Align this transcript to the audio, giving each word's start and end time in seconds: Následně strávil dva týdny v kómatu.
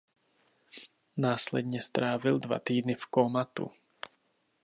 Následně 1.17 1.81
strávil 1.81 2.39
dva 2.39 2.59
týdny 2.59 2.95
v 2.95 3.05
kómatu. 3.05 3.71